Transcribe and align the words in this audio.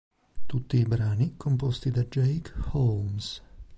Tutti 0.47 0.77
i 0.79 0.83
brani 0.83 1.35
composti 1.37 1.91
da 1.91 2.01
Jake 2.05 2.51
Holmes 2.71 3.39